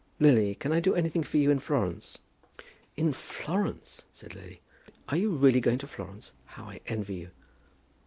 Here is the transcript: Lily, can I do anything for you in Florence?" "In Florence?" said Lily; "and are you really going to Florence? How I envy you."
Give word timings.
Lily, 0.19 0.55
can 0.55 0.71
I 0.71 0.79
do 0.79 0.95
anything 0.95 1.21
for 1.21 1.37
you 1.37 1.51
in 1.51 1.59
Florence?" 1.59 2.17
"In 2.97 3.13
Florence?" 3.13 4.01
said 4.11 4.33
Lily; 4.33 4.59
"and 4.87 4.95
are 5.09 5.17
you 5.17 5.29
really 5.29 5.61
going 5.61 5.77
to 5.77 5.85
Florence? 5.87 6.31
How 6.45 6.63
I 6.65 6.79
envy 6.87 7.13
you." 7.17 7.29